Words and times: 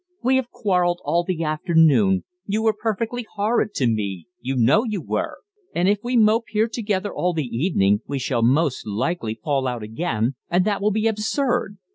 "We 0.23 0.37
have 0.37 0.49
quarrelled 0.49 0.99
all 1.05 1.23
the 1.23 1.43
afternoon 1.43 2.23
you 2.47 2.63
were 2.63 2.73
perfectly 2.73 3.23
horrid 3.35 3.75
to 3.75 3.85
me, 3.85 4.25
you 4.39 4.55
know 4.55 4.83
you 4.83 4.99
were 4.99 5.41
and 5.75 5.87
if 5.87 5.99
we 6.03 6.17
mope 6.17 6.45
here 6.47 6.67
together 6.67 7.13
all 7.13 7.33
the 7.33 7.45
evening 7.55 8.01
we 8.07 8.17
shall 8.17 8.41
most 8.41 8.87
likely 8.87 9.39
fall 9.43 9.67
out 9.67 9.83
again, 9.83 10.33
and 10.49 10.65
that 10.65 10.81
will 10.81 10.89
be 10.89 11.05
absurd. 11.05 11.77